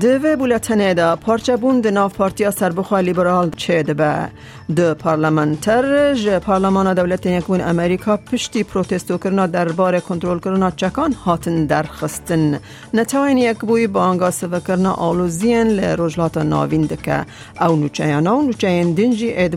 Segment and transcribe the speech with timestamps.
[0.00, 4.28] دوه بولتنه دا پارچبون ده ناف پارتیا سربخوا لیبرال چه ده به
[4.76, 11.66] ده پارلمانتر ج پارلمان دولت یکون امریکا پشتی پروتستو کرنا درباره کنترل کرنا چکان هاتن
[11.66, 12.60] درخستن
[12.94, 17.26] نتاین یک بوی با انگا سوه کرنا آلوزین لروجلات ناوین دکه
[17.60, 19.56] او نوچه و نوچه دنجی اید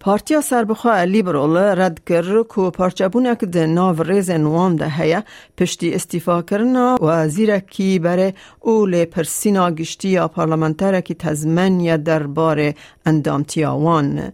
[0.00, 5.22] پارتیا سربخوا لیبرال رد کر کو پارچبونک ده ناو ریز نوام ده هیا.
[5.58, 11.96] پشتی استیفا کرنا و زیره کی بره اول پرسینا گشتی یا پارلمانتر کی تزمن یا
[11.96, 12.72] دربار
[13.06, 14.32] اندامتی آوان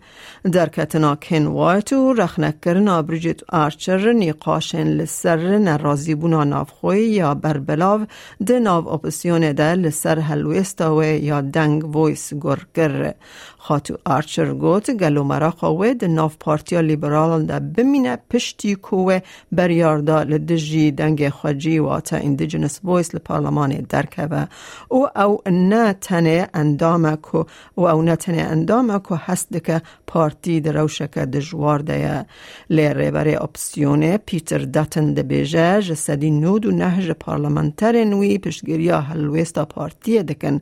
[0.52, 8.06] در کتنا کن وایتو رخنک کرنا بریجیت آرچر نیقاشن لسر نرازی بونا نافخوی یا بربلاو
[8.46, 12.32] ده ناو اپسیون ده لسر هلویستا و یا دنگ ویس
[12.74, 13.14] گر
[13.66, 19.18] خاتو آرچر گوت گلو مرا خواهد د ناف پارتیا لیبرال دا بمینه پشتی کوه
[19.52, 24.48] بریاردا لدجی دنگ خواجی و تا اندیجنس ویس لپارلمان درکه
[24.88, 27.44] او او نه تنه اندامه کو
[27.76, 32.26] و او نه تنه اندامه کو هست که پارتی در روشک دجوار ده
[32.70, 39.64] لیره بره اپسیونه پیتر داتن ده بیجه جسدی نود و نهج پارلمانتر نوی پشگیریا هلویستا
[39.64, 40.58] پارتی دکن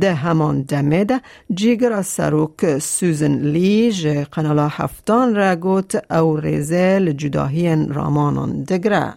[0.00, 1.20] ده همان دمه ده
[1.54, 1.92] جیگر
[2.36, 9.14] سروک سوزن لیج قنالا هفتان را گوت او ریزه لجداهی رامانان دگره.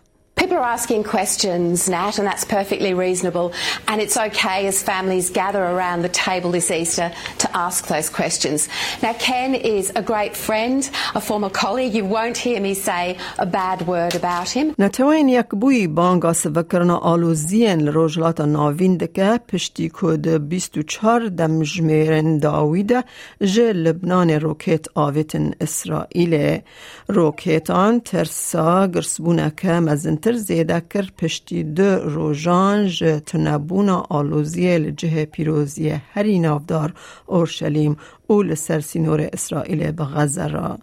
[0.59, 3.53] are asking questions, Nat, and that's perfectly reasonable.
[3.89, 7.09] And it's okay as families gather around the table this Easter
[7.42, 8.69] to ask those questions.
[9.03, 11.95] Now, Ken is a great friend, a former colleague.
[11.95, 14.75] You won't hear me say a bad word about him.
[14.78, 23.05] نتوین یک بوی بانگا سوکرنا آلوزین لروجلات ناوین دکه پشتی کود 24 دم جمیرن داویده
[23.41, 26.60] جه لبنان روکت آویتن اسرائیل
[27.09, 35.90] روکتان ترسا گرسبونه که مزنتر زیده کر پشتی دو روژان جه تنبون آلوزی لجه پیروزی
[35.90, 36.94] هری نافدار
[37.26, 40.06] اورشلیم او لسر سینور اسرائیل به
[40.48, 40.78] را.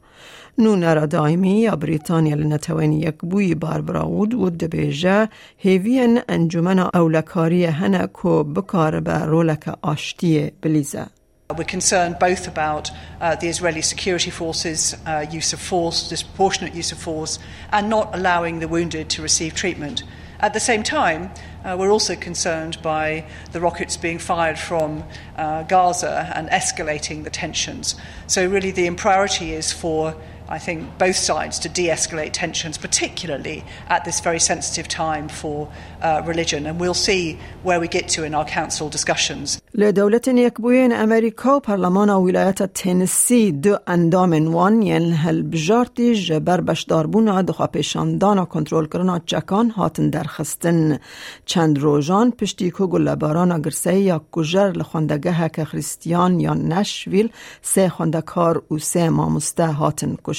[0.58, 5.28] نو نرا دائمی یا بریتانیا لنتوانی یک بوی بار براود و دبیجه
[5.58, 11.06] هیوین انجمن اولکاری هنه کو بکار به رولک آشتی بلیزه.
[11.54, 12.90] We're concerned both about
[13.20, 17.38] uh, the Israeli security forces' uh, use of force, disproportionate use of force,
[17.70, 20.02] and not allowing the wounded to receive treatment.
[20.40, 21.30] At the same time,
[21.64, 25.04] uh, we're also concerned by the rockets being fired from
[25.36, 27.94] uh, Gaza and escalating the tensions.
[28.26, 30.16] So, really, the priority is for
[30.48, 35.68] I think, both sides to de escalate tensions, particularly at this very sensitive time for
[36.02, 36.66] uh, religion.
[36.66, 39.58] And we'll see where we get to in our council discussions.
[39.74, 47.42] لدولة يكبوين أمريكا و پرلمان ولایت تنسی دو اندام وان ین هل بجارتی جبر بشداربونا
[47.42, 50.98] دخوا پیشاندانا کنترول کرنا چکان هاتن درخستن
[51.46, 58.62] چند روژان پشتی که گلباران گرسه یا کجر لخوندگه که خریستیان یا نشویل سه خوندکار
[58.70, 60.35] و سه مامسته هاتن کشتن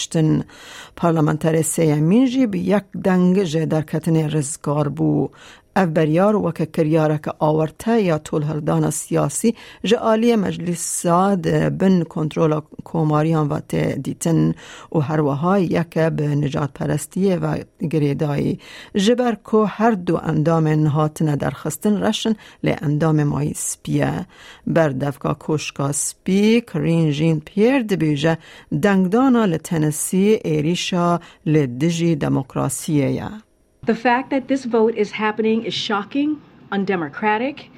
[0.96, 5.30] پارلمانتر سیمین جی به یک دنگ جه در کتن رزگار بو.
[5.78, 13.48] اف بریار وک کریارک آورته یا طول هردان سیاسی جعالی مجلس ساد بن کنترول کوماریان
[13.50, 13.60] و
[14.04, 14.54] دیتن
[14.92, 17.58] و هر وها یک به نجات پرستی و
[17.92, 18.60] گریدایی
[18.96, 22.34] جبر کو هر دو اندام هاتن درخستن رشن
[22.64, 24.26] لی اندام مای سپیه
[24.68, 28.38] بر دفکا کشکا سپی کرین جین پیر دبیجه
[28.84, 33.47] دنگدانا لتنسی ایریشا لدجی دموکراسیه
[33.88, 36.42] The fact that this vote is happening is shocking,
[36.74, 37.70] undemocratic,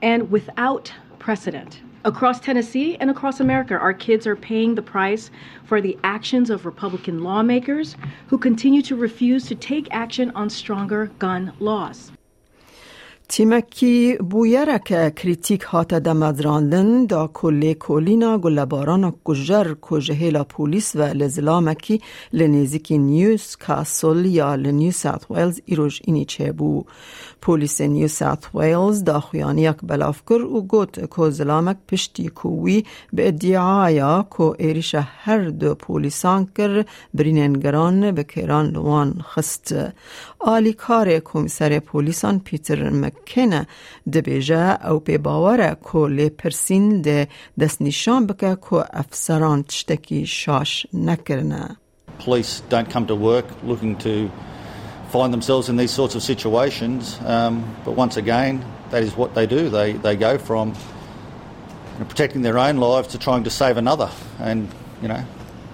[0.00, 1.82] and without precedent.
[2.06, 5.30] Across Tennessee and across America, our kids are paying the price
[5.64, 7.96] for the actions of Republican lawmakers
[8.28, 12.12] who continue to refuse to take action on stronger gun laws.
[13.30, 22.00] تیمکی بویرک کریتیک هات دمدراندن دا کلی کولینا گلباران کجر کجهیلا پولیس و لزلامکی
[22.32, 26.84] لنیزیکی نیوز کاسل یا لنیو ساوت ویلز ایروش اینی چه بو
[27.42, 34.26] پولیس نیو ساوت ویلز دا خویانیک بلافکر و گوت کو زلامک پشتی کووی به ادعایا
[34.30, 36.84] کو ایریش هر دو پولیسان کر
[37.14, 39.74] بریننگران بکیران لوان خست.
[40.40, 43.67] آلی کار کمیسر پولیسان پیتر مک کنه
[44.13, 47.27] دبیجه او پی باوره که لی پرسین ده
[47.59, 51.77] دست نشان بکه که افسران تشتکی شاش نکرنه
[52.19, 54.31] police don't come to work looking to
[55.13, 57.19] find themselves in these sorts of situations.
[57.23, 57.55] Um,
[57.85, 59.69] but once again, that is what they do.
[59.69, 64.09] They, they go from you know, protecting their own lives to trying to save another.
[64.39, 64.67] And,
[65.03, 65.23] you know,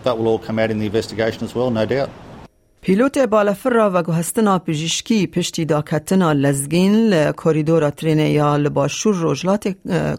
[0.04, 2.10] that will all come out in the investigation as well, no doubt.
[2.85, 9.69] پیلوت بالفر و گوهستنا پزشکی پشتی داکتنا لزگین لکوریدورا ترین یا لباشور روجلات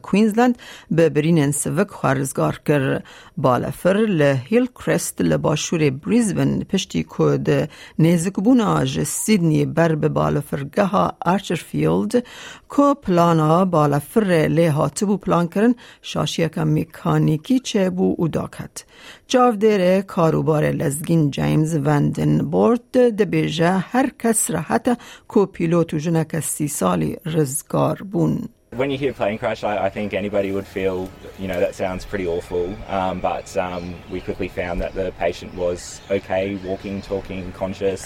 [0.01, 0.57] کوینزلند
[0.91, 3.01] به برین سوک خارزگار کر
[3.37, 7.69] بالفر لهیل کرست لباشور بریزبن پشتی کود
[7.99, 10.89] نیزک بونا سیدنی بر به بالفرگه
[11.21, 12.25] آرچرفیلد
[12.69, 18.83] کو پلانا بالفر لی هاتبو پلان کرن شاشی که میکانیکی چه بو او داکت.
[19.27, 27.17] جاودیر کاروبار لزگین جیمز وندن بورد دبیجه هر کس راحت کو پیلوت جنک سی سالی
[27.25, 31.59] رزگار بون when you hear plane crash, I, I, think anybody would feel, you know,
[31.61, 32.75] that sounds pretty awful.
[32.89, 38.01] Um, but um, we quickly found that the patient was okay, walking, talking, conscious.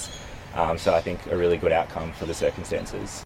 [0.54, 3.26] Um, so I think a really good outcome for the circumstances.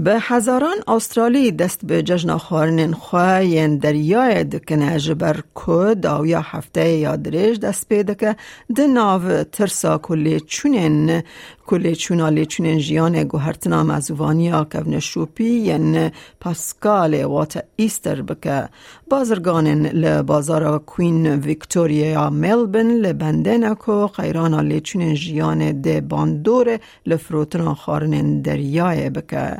[0.00, 6.40] به هزاران استرالی دست به جشن خارنین خواه ین دریای دکنه جبر کد او یا
[6.40, 8.36] هفته یا دریج دست پیدا که
[8.76, 11.22] ده ناو ترسا کلی چونین
[11.68, 16.10] کلی چونالی چونین جیان گوهرتنا مزوانی کون شوپی ین
[16.40, 18.68] پاسکال وات ایستر بکه.
[19.10, 28.42] بازرگانین لبازار کوین ویکتوریا ملبن لبندن کو قیران لی چونین جیان ده باندور لفروتنا خارنین
[28.42, 29.56] دریای بکه.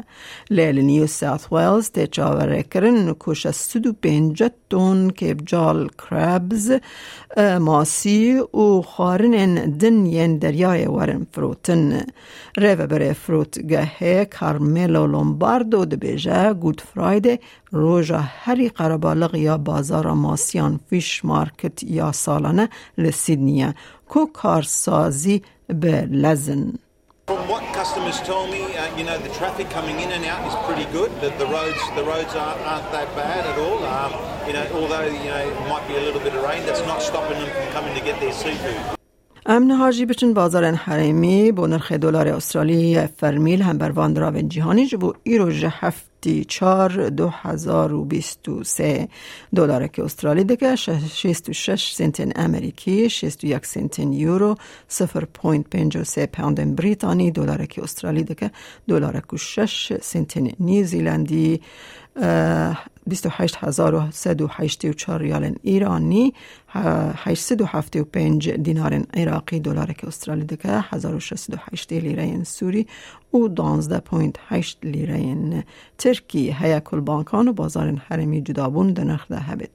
[0.50, 6.72] لیل نیو ساوث ویلز تی چاوره کرن کش سدو پینجت تون کیب جال کرابز
[7.60, 11.97] ماسی و خارن دن ین دریای ورن فروتن.
[13.68, 17.38] گهه کارملو لومباردو دبیجه گود فرایده
[17.70, 22.68] روژا هری قربالغ یا بازار ماسیان فیش مارکت یا سالانه
[22.98, 23.74] لسیدنیه
[24.08, 26.72] کو کارسازی به لزن
[27.28, 30.54] From what customers tell me, uh, you know, the traffic coming in and out is
[30.66, 31.10] pretty good.
[31.20, 33.84] The, the roads, the roads aren't, aren't that bad at all.
[33.84, 34.12] Um,
[34.46, 37.02] you know, although you know it might be a little bit of rain, that's not
[37.02, 38.97] stopping them from coming to get their seafood.
[39.46, 44.14] امن حاجی بچن بازار حریمی با نرخ دلار استرالی فرمیل هم بر وان
[44.48, 49.08] جهانی جبو ایرو هفت 64 2023
[49.54, 54.54] دلارک استرالی دیگه 66 سنت امریکی 61 سنت یورو
[54.90, 58.50] 0.53 پوند بریتانی دلارک استرالی دیگه
[58.88, 61.60] دلارک 6 سنت نیوزیلندی
[63.08, 66.34] 28384 ریال ایرانی
[66.74, 72.86] 875 دینار عراقی دلار که استرالی دکه 1608 لیره سوری
[73.34, 75.64] و 12.8 لیره
[75.98, 76.17] ترکی.
[76.34, 79.70] هیا کل بانکان و بازار حرمی جدابون در نرخ ده هبید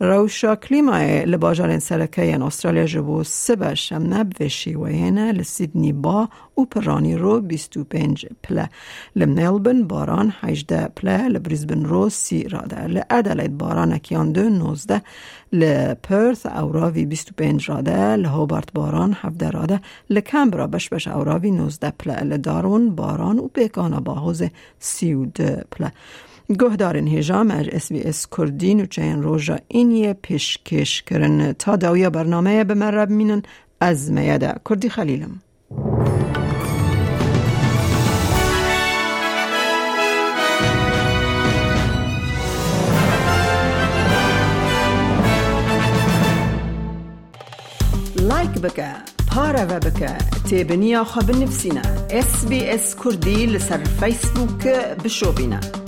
[0.00, 6.28] روشا کلیمای لباجار سرکه ین استرالیا جبو سبه شمنب و شیوهینه لسیدنی با
[6.58, 8.68] و پرانی رو 25 پله.
[9.16, 15.02] لمنلبن باران 18 پله لبریزبن رو سی راده لعدلید باران اکیان دو 19
[15.52, 19.80] لپرث اوراوی 25 راده لهوبارت باران 17 راده
[20.10, 22.20] لکمبرا بش بش اوراوی 19 پله.
[22.20, 24.42] لدارون باران و بیکانا باهوز
[24.78, 25.92] 32 پله
[26.58, 32.10] گهدارن هجام از اس بی اس کردین و چین روژا اینیه پیشکش کرن تا داویا
[32.10, 33.42] برنامه به مرب مینن
[33.80, 35.42] از میاده کردی خلیلم
[48.16, 50.12] لایک بکه پارە بە بکە
[50.48, 51.84] تێبنییا خە بنفسینە
[52.28, 55.83] SسBS کوردی لەسەر فیسبووکە بشۆبینە.